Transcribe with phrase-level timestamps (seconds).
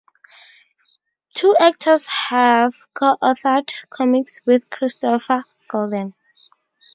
[1.35, 6.15] Two actors have co-authored comics with Christopher Golden.